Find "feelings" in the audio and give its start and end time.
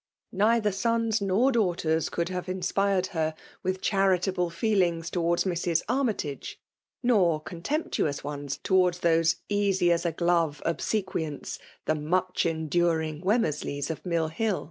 4.49-5.11